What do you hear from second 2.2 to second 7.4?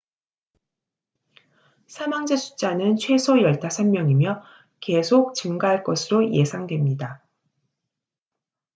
숫자는 최소 15명이며 계속 증가할 것으로 예상됩니다